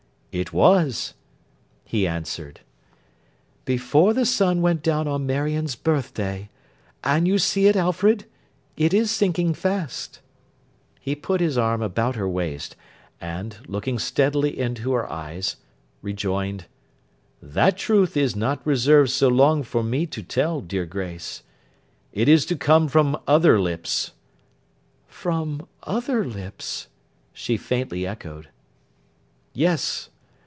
[0.33, 1.13] 'It was,'
[1.83, 2.61] he answered.
[3.65, 6.49] 'Before the sun went down on Marion's birth day.
[7.03, 8.23] And you see it, Alfred?
[8.77, 10.21] It is sinking fast.'
[11.01, 12.77] He put his arm about her waist,
[13.19, 15.57] and, looking steadily into her eyes,
[16.01, 16.63] rejoined:
[17.41, 21.43] 'That truth is not reserved so long for me to tell, dear Grace.
[22.13, 24.11] It is to come from other lips.'
[25.09, 26.87] 'From other lips!'
[27.33, 28.47] she faintly echoed.
[29.51, 30.07] 'Yes.